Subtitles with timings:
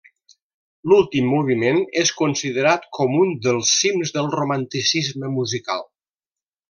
[0.93, 5.87] L'últim moviment és considerat com un dels cims del Romanticisme musical.